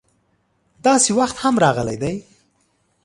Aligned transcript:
داسې 0.85 1.09
وخت 1.19 1.37
هم 1.43 1.55
راغلی 1.65 1.97
دی. 2.03 2.15